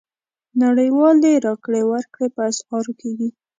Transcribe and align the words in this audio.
نړیوالې 0.63 1.33
راکړې 1.45 1.81
ورکړې 1.91 2.27
په 2.35 2.41
اسعارو 2.51 2.91
کېږي. 3.01 3.29